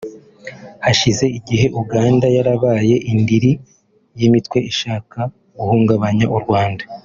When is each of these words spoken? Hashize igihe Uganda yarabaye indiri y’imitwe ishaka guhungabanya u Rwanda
Hashize 0.85 1.25
igihe 1.37 1.65
Uganda 1.81 2.25
yarabaye 2.35 2.95
indiri 3.11 3.51
y’imitwe 4.19 4.57
ishaka 4.71 5.19
guhungabanya 5.57 6.25
u 6.35 6.37
Rwanda 6.43 6.83